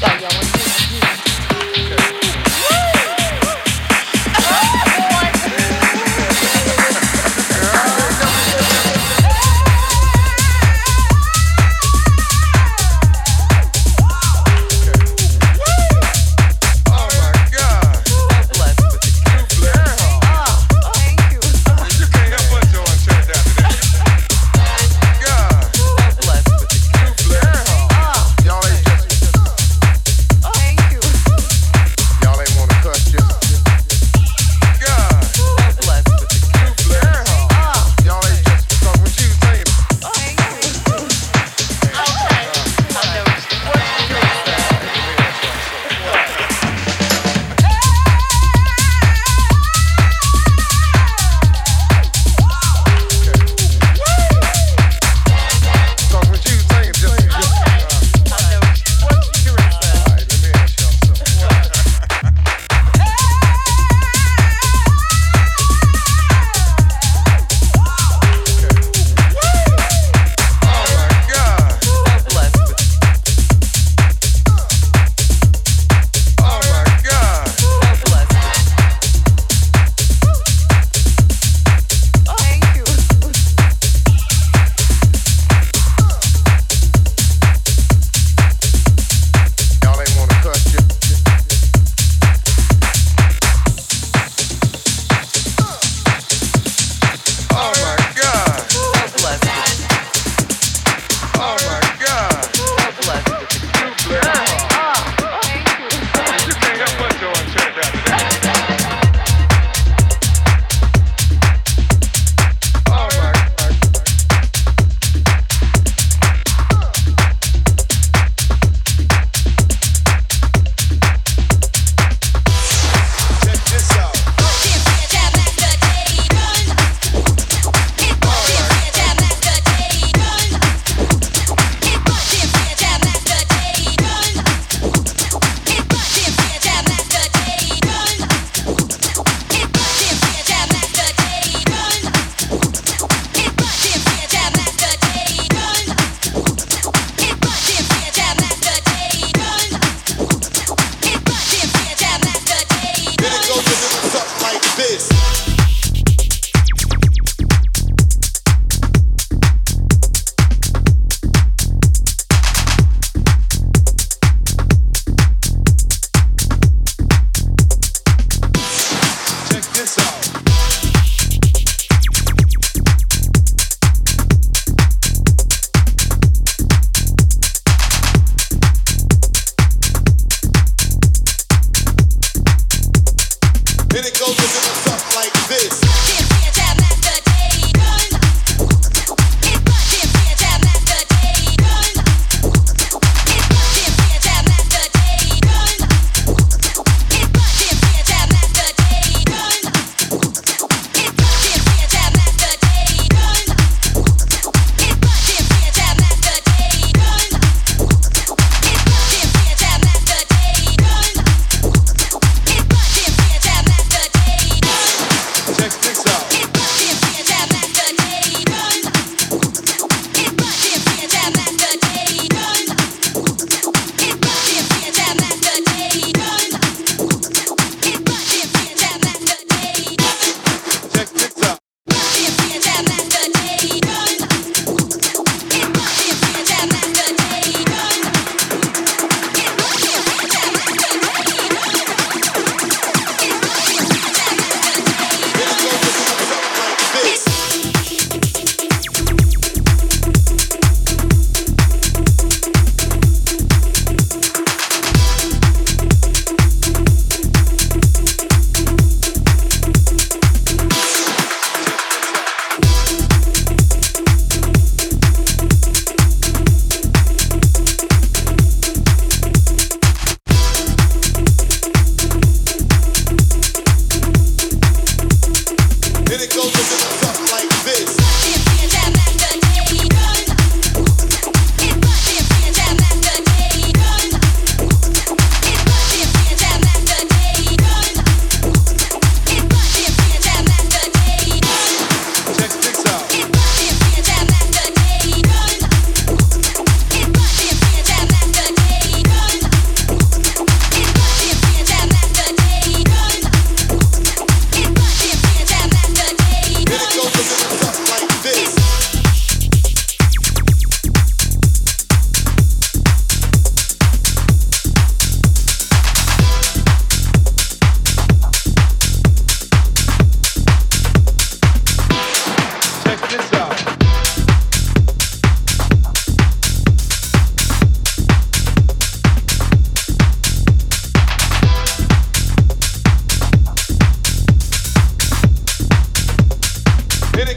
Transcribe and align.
Yeah. 0.00 0.20
yelling. 0.20 0.59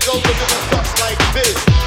Mr. 0.03 0.99
like 0.99 1.17
I 1.33 1.82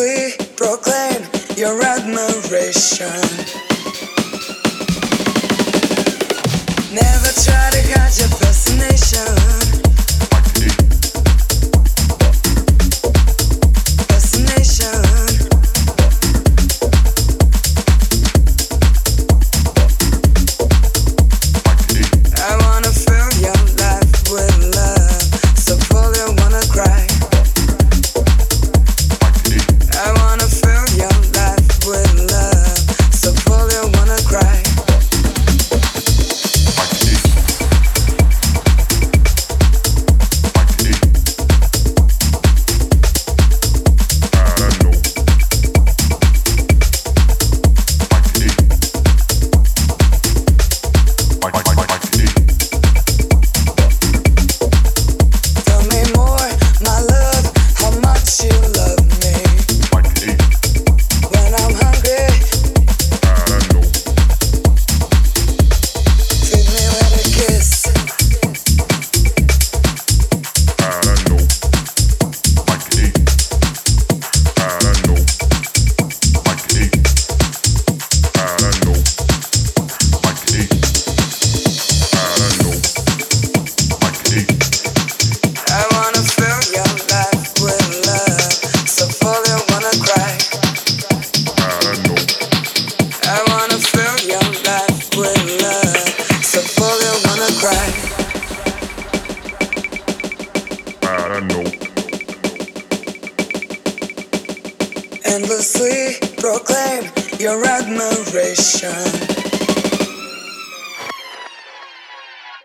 we 0.00 0.32
proclaim 0.56 1.20
your 1.58 1.76
admiration. 1.84 3.20
Never 6.90 7.30
try 7.44 7.68
to 7.70 7.82
hide 7.92 8.16
your 8.16 8.32
fascination. 8.40 9.79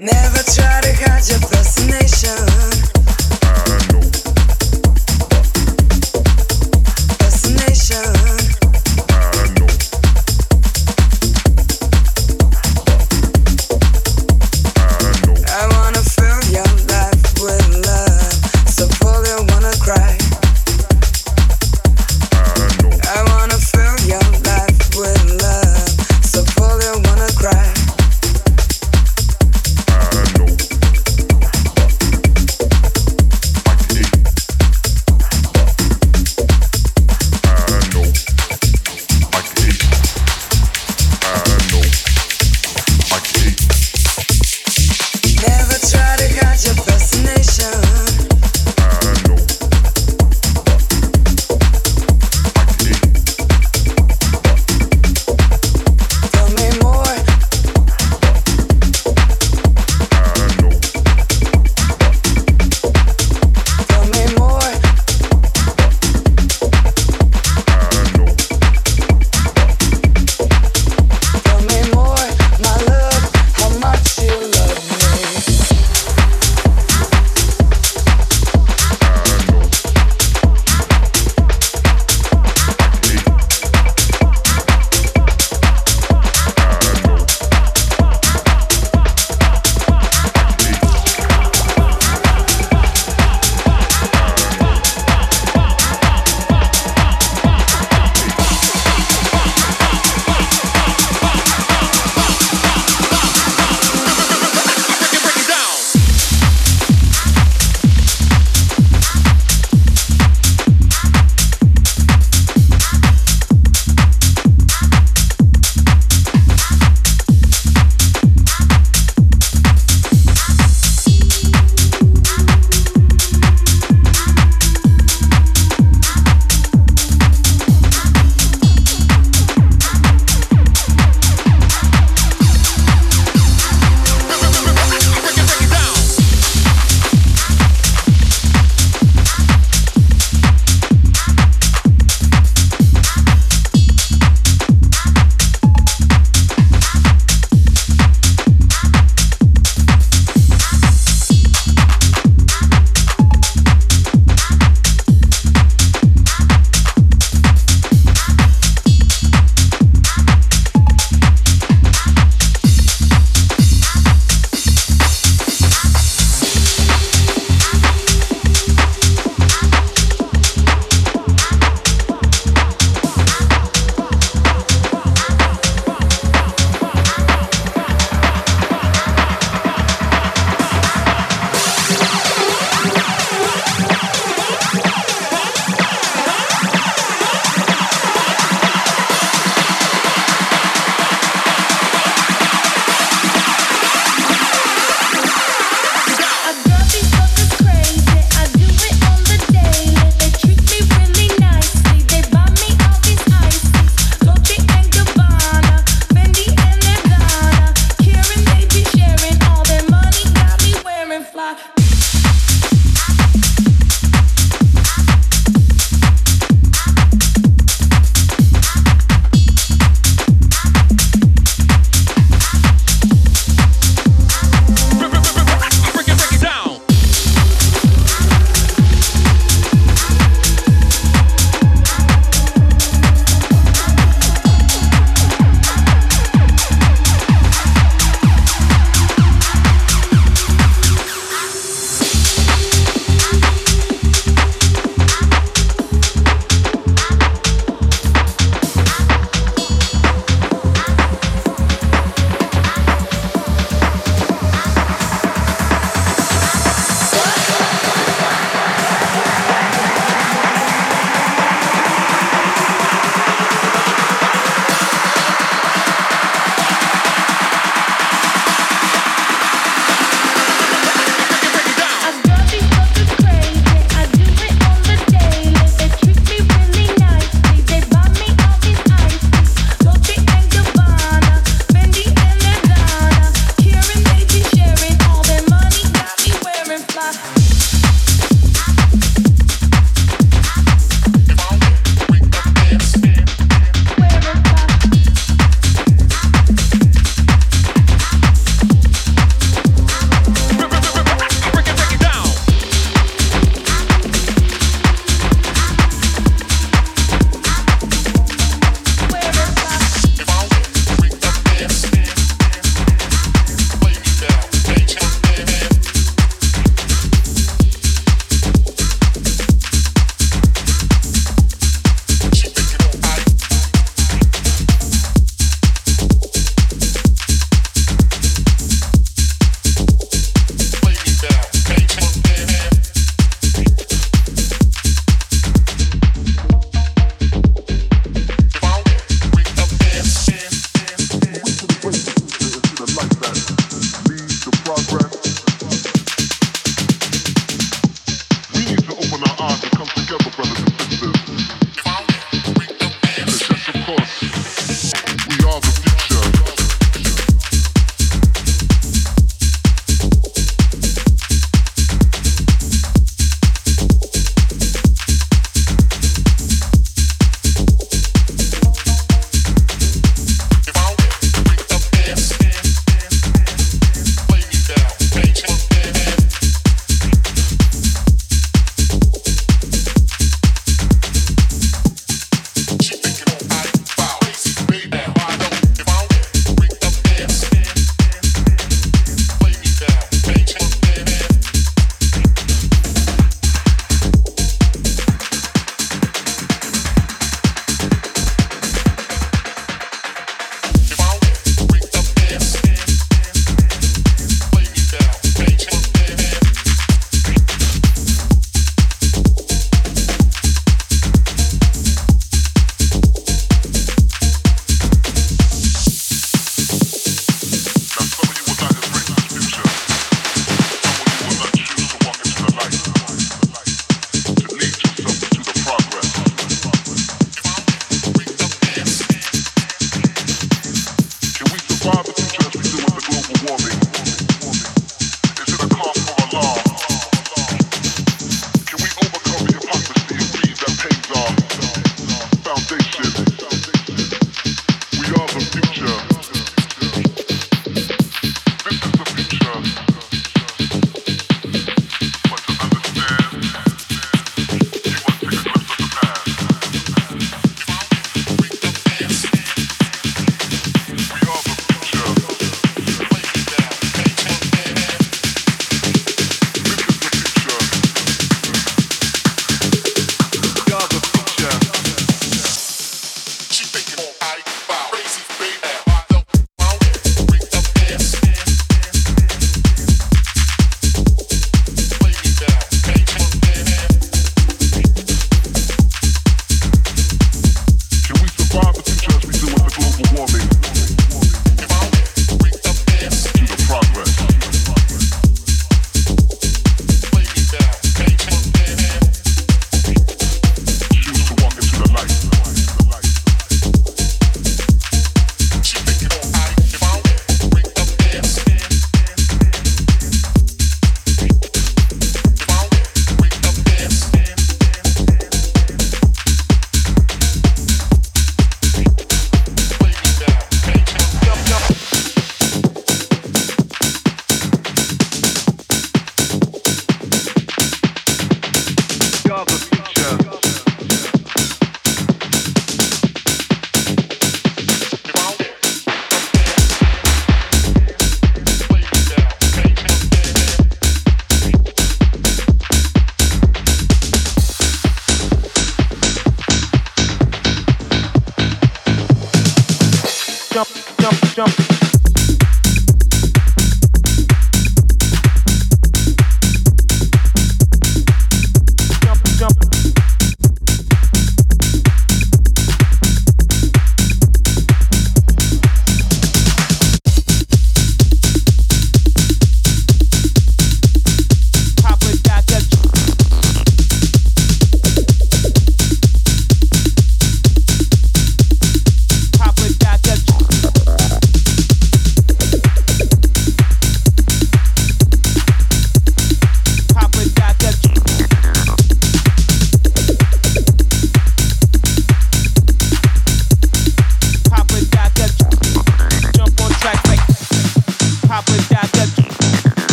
Never 0.00 0.44
try 0.54 0.80
to 0.80 0.92
hide 0.94 1.28
your 1.28 1.40
fascination. 1.40 2.38
Fascination. 7.18 8.27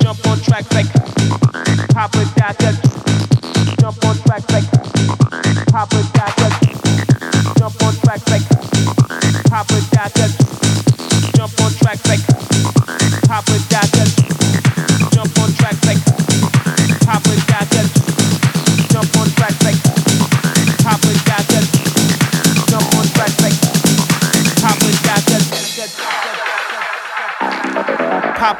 Jump 0.00 0.26
on 0.26 0.38
track 0.40 0.72
like 0.72 0.92
Papa 1.90 2.24
Dada. 2.36 2.85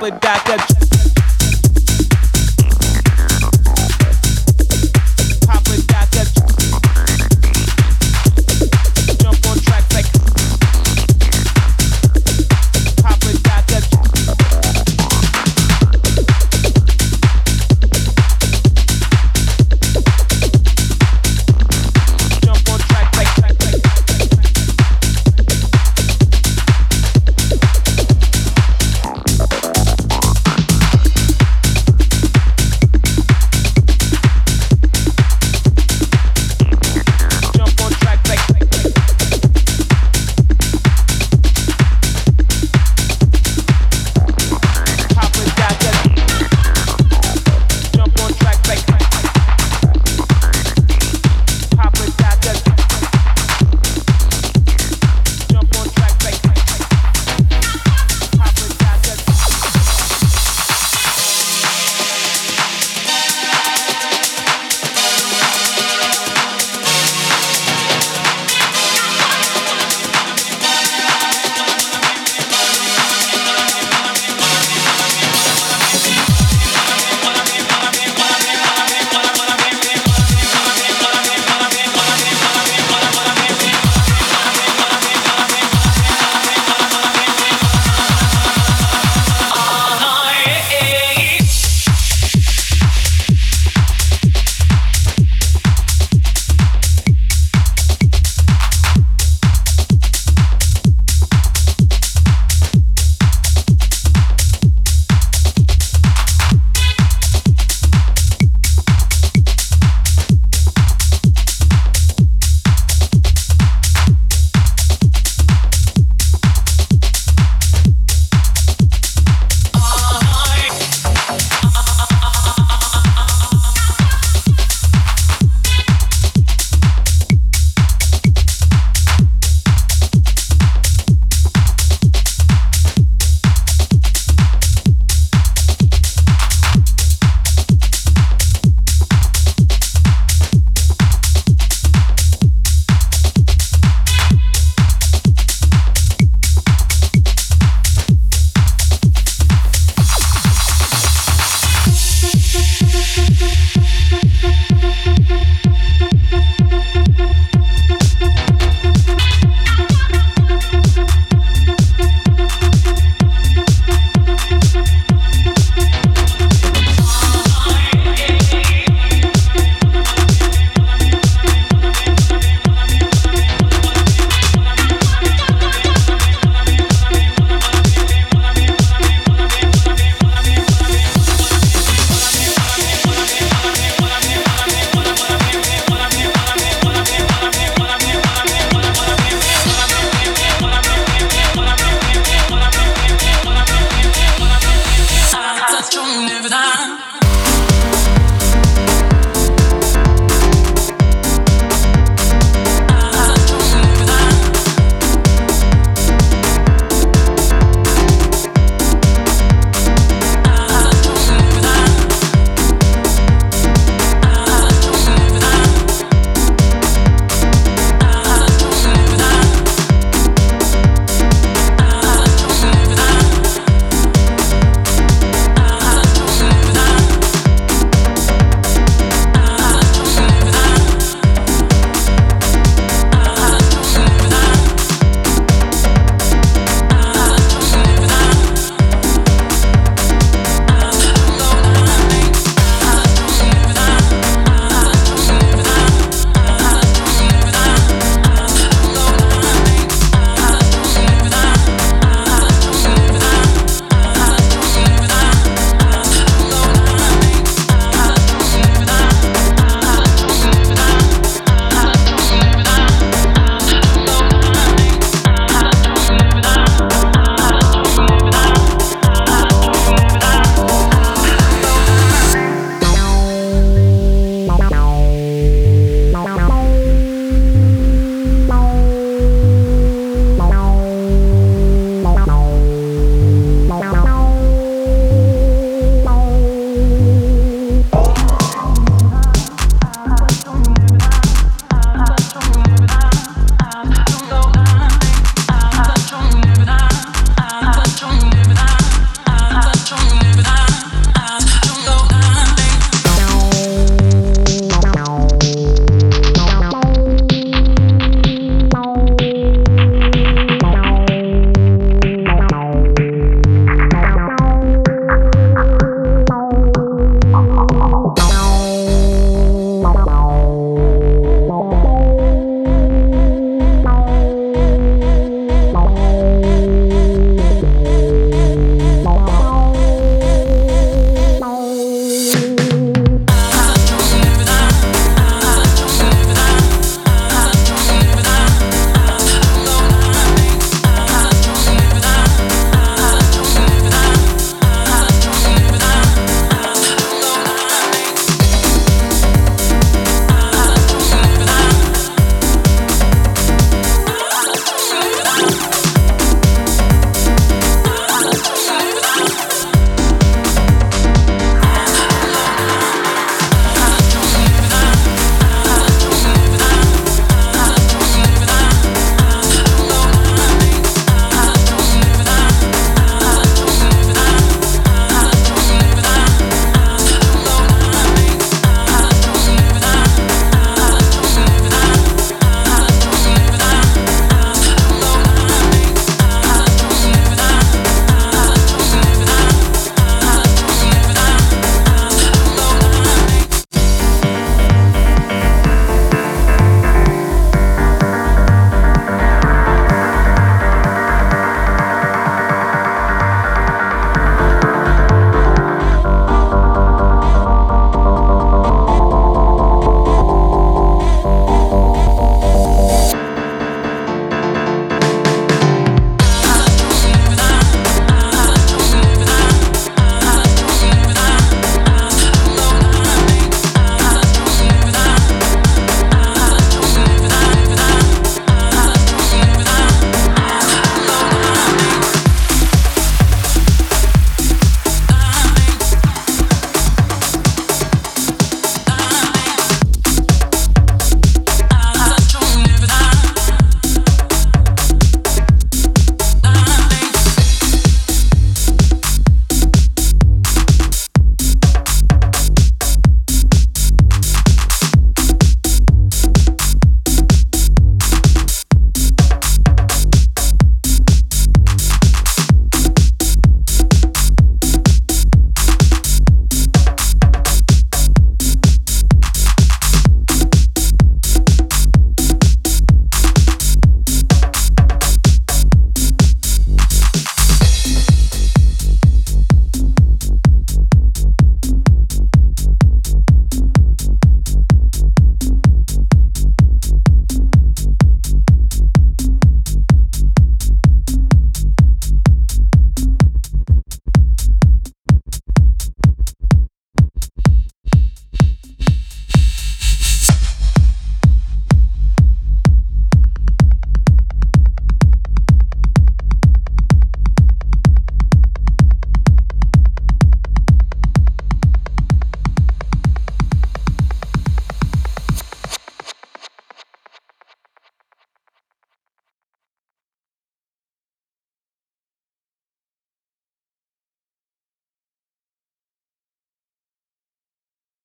I 0.06 0.10
back 0.10 0.46
that. 0.46 0.75